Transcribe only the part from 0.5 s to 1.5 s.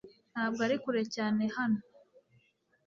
ari kure cyane